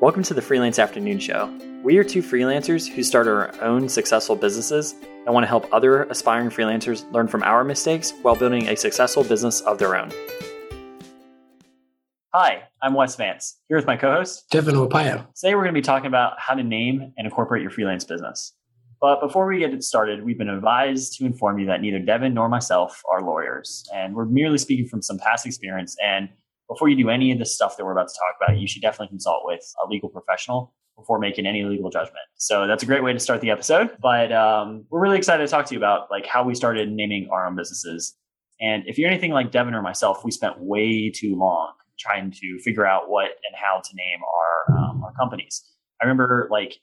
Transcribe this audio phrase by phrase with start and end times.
[0.00, 1.54] Welcome to the Freelance Afternoon Show.
[1.82, 6.04] We are two freelancers who started our own successful businesses and want to help other
[6.04, 10.10] aspiring freelancers learn from our mistakes while building a successful business of their own.
[12.32, 15.26] Hi, I'm Wes Vance, here with my co host, Devan Huapaya.
[15.34, 18.54] Today we're going to be talking about how to name and incorporate your freelance business.
[19.02, 22.32] But before we get it started, we've been advised to inform you that neither Devan
[22.32, 26.30] nor myself are lawyers, and we're merely speaking from some past experience and
[26.70, 28.80] before you do any of the stuff that we're about to talk about, you should
[28.80, 32.24] definitely consult with a legal professional before making any legal judgment.
[32.36, 33.90] So that's a great way to start the episode.
[34.00, 37.28] But um, we're really excited to talk to you about like how we started naming
[37.32, 38.14] our own businesses.
[38.60, 42.58] And if you're anything like Devan or myself, we spent way too long trying to
[42.60, 45.64] figure out what and how to name our um, our companies.
[46.00, 46.78] I remember like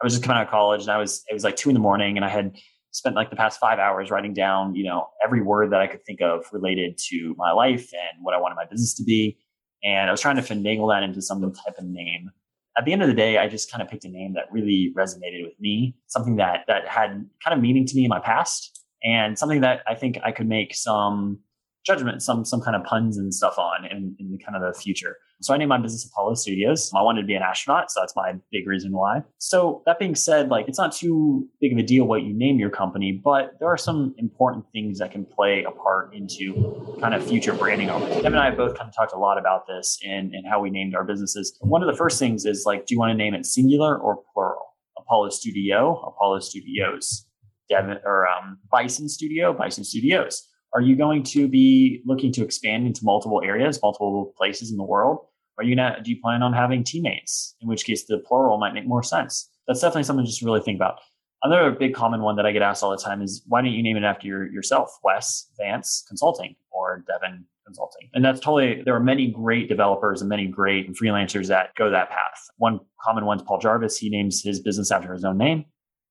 [0.00, 1.74] I was just coming out of college and I was it was like two in
[1.74, 2.56] the morning and I had
[2.96, 6.04] spent like the past five hours writing down, you know, every word that I could
[6.04, 9.38] think of related to my life and what I wanted my business to be.
[9.84, 12.30] And I was trying to finagle that into some type of name.
[12.78, 14.92] At the end of the day, I just kind of picked a name that really
[14.96, 18.82] resonated with me, something that that had kind of meaning to me in my past,
[19.04, 21.40] and something that I think I could make some
[21.86, 24.78] judgment, some some kind of puns and stuff on in, in the kind of the
[24.78, 25.16] future.
[25.40, 26.90] So I named my business Apollo Studios.
[26.96, 29.22] I wanted to be an astronaut, so that's my big reason why.
[29.38, 32.58] So that being said, like it's not too big of a deal what you name
[32.58, 37.14] your company, but there are some important things that can play a part into kind
[37.14, 37.88] of future branding.
[37.88, 40.60] Kevin and I have both kind of talked a lot about this and, and how
[40.60, 41.56] we named our businesses.
[41.60, 44.22] One of the first things is like, do you want to name it singular or
[44.32, 44.62] plural?
[44.98, 47.26] Apollo Studio, Apollo Studios,
[47.70, 50.48] Devan or um, Bison Studio, Bison Studios.
[50.76, 54.84] Are you going to be looking to expand into multiple areas, multiple places in the
[54.84, 55.20] world?
[55.56, 57.56] Are you gonna do you plan on having teammates?
[57.62, 59.48] In which case the plural might make more sense.
[59.66, 60.98] That's definitely something just to really think about.
[61.42, 63.82] Another big common one that I get asked all the time is why don't you
[63.82, 64.90] name it after your, yourself?
[65.02, 68.10] Wes Vance Consulting or Devan Consulting.
[68.12, 72.10] And that's totally there are many great developers and many great freelancers that go that
[72.10, 72.50] path.
[72.58, 73.96] One common one is Paul Jarvis.
[73.96, 75.64] He names his business after his own name.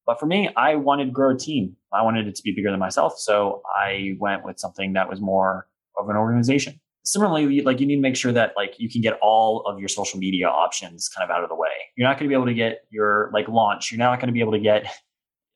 [0.06, 1.75] But for me, I wanted to grow a team.
[1.92, 3.18] I wanted it to be bigger than myself.
[3.18, 6.80] So I went with something that was more of an organization.
[7.03, 9.88] Similarly, like you need to make sure that like you can get all of your
[9.88, 11.69] social media options kind of out of the way.
[11.96, 13.91] You're not going to be able to get your like launch.
[13.91, 14.88] You're not going to be able to get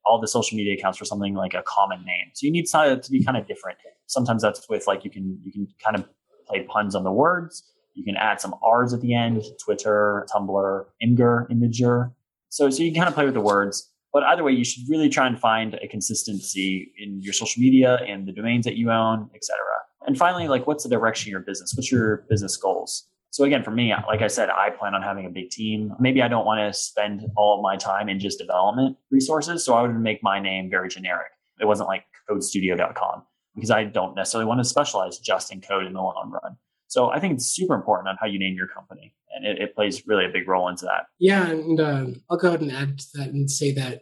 [0.05, 2.31] all the social media accounts for something like a common name.
[2.33, 3.77] So you need to be kind of different.
[4.07, 6.05] Sometimes that's with like you can you can kind of
[6.47, 7.63] play puns on the words.
[7.93, 12.13] You can add some R's at the end, Twitter, Tumblr, Imgur, Imager.
[12.49, 13.91] So so you can kind of play with the words.
[14.11, 17.99] But either way, you should really try and find a consistency in your social media
[18.07, 19.65] and the domains that you own, et cetera.
[20.07, 21.73] And finally, like what's the direction of your business?
[21.75, 23.07] What's your business goals?
[23.31, 25.93] So again, for me, like I said, I plan on having a big team.
[25.99, 29.63] Maybe I don't want to spend all of my time in just development resources.
[29.63, 31.27] So I would make my name very generic.
[31.61, 35.93] It wasn't like codestudio.com because I don't necessarily want to specialize just in code in
[35.93, 36.57] the long run.
[36.87, 39.75] So I think it's super important on how you name your company, and it, it
[39.75, 41.05] plays really a big role into that.
[41.19, 44.01] Yeah, and uh, I'll go ahead and add to that and say that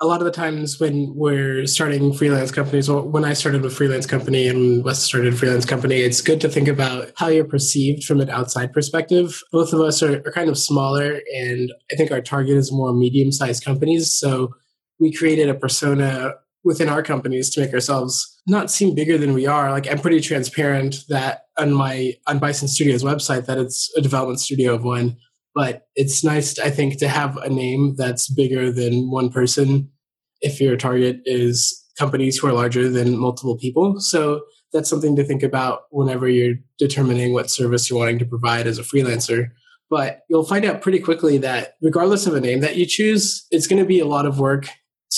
[0.00, 3.70] a lot of the times when we're starting freelance companies, or when I started a
[3.70, 7.44] freelance company and Wes started a freelance company, it's good to think about how you're
[7.44, 9.40] perceived from an outside perspective.
[9.52, 12.92] Both of us are, are kind of smaller, and I think our target is more
[12.92, 14.12] medium sized companies.
[14.12, 14.52] So
[14.98, 16.32] we created a persona
[16.64, 19.70] within our companies to make ourselves not seem bigger than we are.
[19.70, 24.40] Like I'm pretty transparent that on my on Bison Studios website that it's a development
[24.40, 25.16] studio of one,
[25.54, 29.90] but it's nice I think to have a name that's bigger than one person
[30.40, 34.00] if your target is companies who are larger than multiple people.
[34.00, 38.66] So that's something to think about whenever you're determining what service you're wanting to provide
[38.66, 39.50] as a freelancer.
[39.90, 43.66] But you'll find out pretty quickly that regardless of a name that you choose, it's
[43.66, 44.66] going to be a lot of work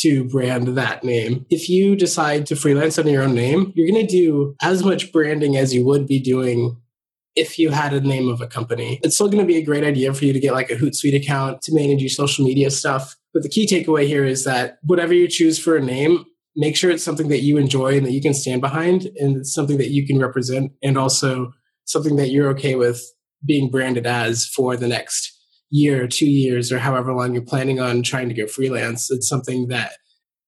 [0.00, 1.46] to brand that name.
[1.50, 5.12] If you decide to freelance under your own name, you're going to do as much
[5.12, 6.76] branding as you would be doing
[7.36, 9.00] if you had a name of a company.
[9.02, 11.16] It's still going to be a great idea for you to get like a Hootsuite
[11.16, 13.16] account to manage your social media stuff.
[13.32, 16.24] But the key takeaway here is that whatever you choose for a name,
[16.56, 19.52] make sure it's something that you enjoy and that you can stand behind and it's
[19.52, 21.52] something that you can represent and also
[21.84, 23.02] something that you're okay with
[23.44, 25.33] being branded as for the next
[25.74, 29.10] year or two years or however long you're planning on trying to go freelance.
[29.10, 29.90] It's something that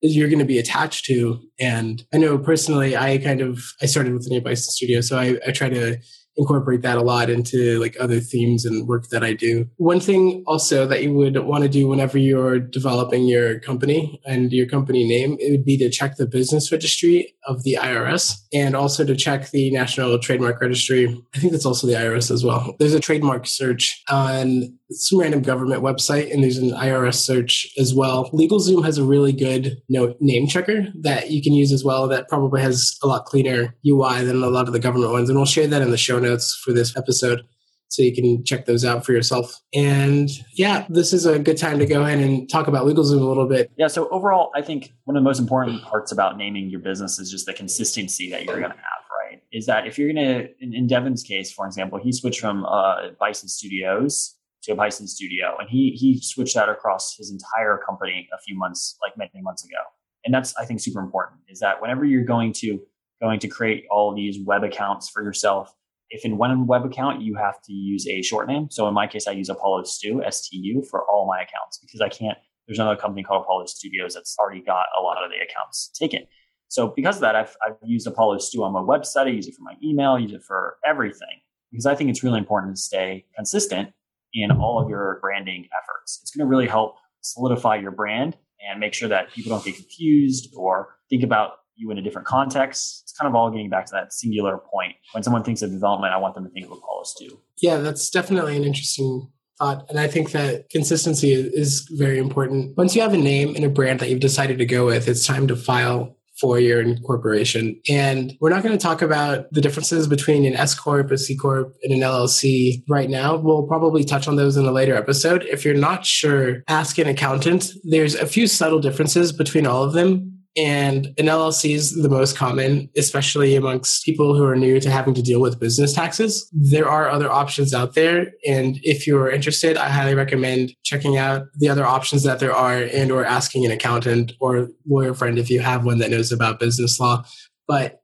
[0.00, 1.40] you're going to be attached to.
[1.58, 5.00] And I know personally, I kind of, I started with the Nate Bison Studio.
[5.00, 5.98] So I, I try to
[6.36, 9.68] incorporate that a lot into like other themes and work that I do.
[9.76, 14.52] One thing also that you would want to do whenever you're developing your company and
[14.52, 18.76] your company name, it would be to check the business registry of the IRS and
[18.76, 21.06] also to check the National Trademark Registry.
[21.34, 22.76] I think that's also the IRS as well.
[22.78, 27.94] There's a trademark search on some random government website and there's an IRS search as
[27.94, 28.30] well.
[28.30, 32.28] LegalZoom has a really good note name checker that you can use as well that
[32.28, 35.28] probably has a lot cleaner UI than a lot of the government ones.
[35.28, 37.42] And we'll share that in the show notes for this episode.
[37.88, 39.60] so you can check those out for yourself.
[39.74, 43.24] And yeah, this is a good time to go ahead and talk about LegalZoom a
[43.24, 43.70] little bit.
[43.76, 43.88] Yeah.
[43.88, 47.30] So overall, I think one of the most important parts about naming your business is
[47.30, 49.30] just the consistency that you're going to have.
[49.30, 49.42] Right?
[49.52, 52.64] Is that if you're going to, in, in, Devan's case, for example, he switched from
[52.64, 54.36] uh, Bison Studios
[54.66, 58.56] to a Bison Studio, and he he switched that across his entire company a few
[58.56, 59.78] months, like many months ago.
[60.24, 61.40] And that's I think super important.
[61.48, 62.80] Is that whenever you're going to
[63.20, 65.72] going to create all these web accounts for yourself
[66.10, 69.06] if in one web account you have to use a short name, so in my
[69.06, 72.96] case, I use Apollo Stu, S-T-U, for all my accounts because I can't, there's another
[72.96, 76.26] company called Apollo Studios that's already got a lot of the accounts taken.
[76.68, 79.26] So because of that, I've, I've used Apollo Stu on my website.
[79.26, 81.40] I use it for my email, I use it for everything
[81.70, 83.90] because I think it's really important to stay consistent
[84.36, 86.20] in all of your branding efforts.
[86.22, 88.36] It's going to really help solidify your brand
[88.68, 92.26] and make sure that people don't get confused or think about you in a different
[92.26, 93.02] context.
[93.04, 94.94] It's kind of all getting back to that singular point.
[95.12, 97.40] When someone thinks of development, I want them to think of Apollo Stu.
[97.58, 99.86] Yeah, that's definitely an interesting thought.
[99.88, 102.76] And I think that consistency is very important.
[102.76, 105.26] Once you have a name and a brand that you've decided to go with, it's
[105.26, 107.80] time to file for your incorporation.
[107.88, 111.36] And we're not going to talk about the differences between an S Corp, a C
[111.36, 113.36] Corp, and an LLC right now.
[113.36, 115.44] We'll probably touch on those in a later episode.
[115.44, 117.70] If you're not sure, ask an accountant.
[117.84, 122.34] There's a few subtle differences between all of them and an LLC is the most
[122.34, 126.50] common, especially amongst people who are new to having to deal with business taxes.
[126.52, 128.32] There are other options out there.
[128.46, 132.78] And if you're interested, I highly recommend checking out the other options that there are
[132.78, 136.58] and or asking an accountant or lawyer friend if you have one that knows about
[136.58, 137.22] business law.
[137.68, 138.00] But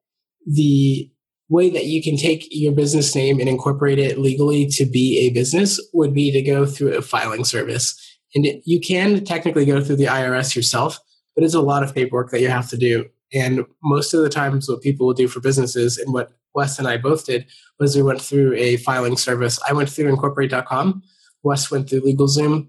[0.46, 1.10] the
[1.48, 5.32] way that you can take your business name and incorporate it legally to be a
[5.32, 7.98] business would be to go through a filing service.
[8.34, 10.98] And you can technically go through the IRS yourself
[11.34, 13.06] but it's a lot of paperwork that you have to do.
[13.32, 16.86] And most of the times, what people will do for businesses, and what Wes and
[16.86, 17.46] I both did,
[17.78, 19.58] was we went through a filing service.
[19.68, 21.02] I went through incorporate.com.
[21.42, 22.68] Wes went through LegalZoom.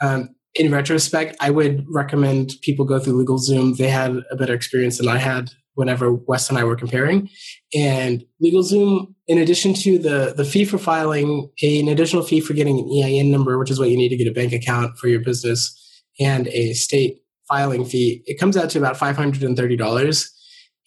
[0.00, 3.78] Um, in retrospect, I would recommend people go through LegalZoom.
[3.78, 7.30] They had a better experience than I had whenever Wes and I were comparing.
[7.74, 12.78] And LegalZoom, in addition to the, the fee for filing, an additional fee for getting
[12.78, 15.20] an EIN number, which is what you need to get a bank account for your
[15.20, 15.78] business,
[16.20, 17.21] and a state
[17.52, 20.28] filing fee, it comes out to about $530.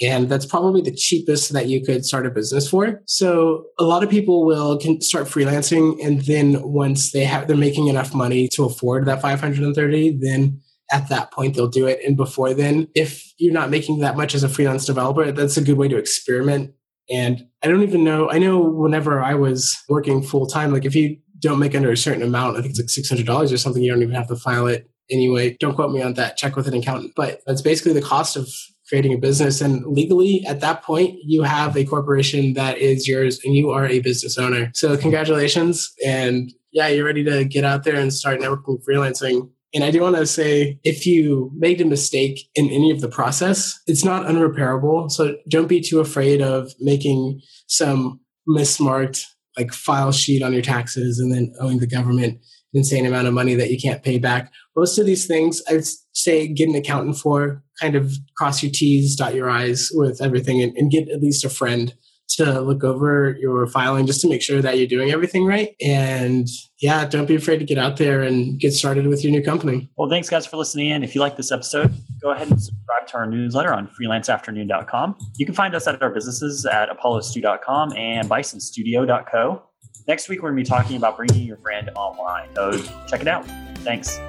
[0.01, 3.01] And that's probably the cheapest that you could start a business for.
[3.05, 6.03] So a lot of people will start freelancing.
[6.03, 10.59] And then once they have, they're making enough money to afford that 530, then
[10.91, 11.99] at that point they'll do it.
[12.05, 15.63] And before then, if you're not making that much as a freelance developer, that's a
[15.63, 16.71] good way to experiment.
[17.09, 20.95] And I don't even know, I know whenever I was working full time, like if
[20.95, 23.91] you don't make under a certain amount, I think it's like $600 or something, you
[23.91, 25.57] don't even have to file it anyway.
[25.59, 26.37] Don't quote me on that.
[26.37, 27.13] Check with an accountant.
[27.15, 28.49] But that's basically the cost of
[28.87, 29.61] creating a business.
[29.61, 33.85] And legally, at that point, you have a corporation that is yours and you are
[33.85, 34.71] a business owner.
[34.73, 35.91] So, congratulations.
[36.05, 39.49] And yeah, you're ready to get out there and start networking freelancing.
[39.73, 43.09] And I do want to say if you made a mistake in any of the
[43.09, 45.11] process, it's not unrepairable.
[45.11, 49.23] So, don't be too afraid of making some mismarked
[49.57, 52.39] like file sheet on your taxes and then owing the government
[52.73, 54.51] insane amount of money that you can't pay back.
[54.75, 59.15] Most of these things, I'd say get an accountant for, kind of cross your T's,
[59.15, 61.93] dot your I's with everything, and, and get at least a friend
[62.27, 65.75] to look over your filing just to make sure that you're doing everything right.
[65.81, 66.47] And
[66.81, 69.89] yeah, don't be afraid to get out there and get started with your new company.
[69.95, 71.03] Well, thanks guys for listening in.
[71.03, 75.17] If you like this episode, go ahead and subscribe to our newsletter on freelanceafternoon.com.
[75.37, 79.63] You can find us at our businesses at apollostu.com and bisonstudio.co.
[80.07, 82.49] Next week, we're going to be talking about bringing your brand online.
[82.55, 83.45] So check it out.
[83.79, 84.19] Thanks.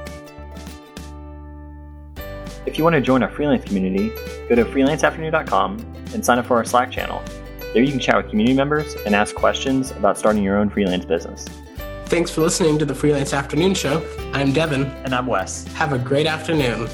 [2.64, 4.08] If you want to join our freelance community,
[4.48, 5.78] go to freelanceafternoon.com
[6.14, 7.22] and sign up for our Slack channel.
[7.72, 11.04] There you can chat with community members and ask questions about starting your own freelance
[11.04, 11.44] business.
[12.06, 13.98] Thanks for listening to the Freelance Afternoon Show.
[14.32, 14.86] I'm Devan.
[15.04, 15.66] And I'm Wes.
[15.74, 16.88] Have a great afternoon.